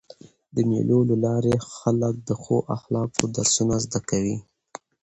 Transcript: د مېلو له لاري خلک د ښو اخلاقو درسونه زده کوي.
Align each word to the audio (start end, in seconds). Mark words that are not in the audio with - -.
د 0.55 0.57
مېلو 0.69 0.99
له 1.09 1.15
لاري 1.25 1.55
خلک 1.75 2.15
د 2.27 2.29
ښو 2.41 2.57
اخلاقو 2.75 3.23
درسونه 3.37 3.75
زده 3.85 3.99
کوي. 4.09 4.37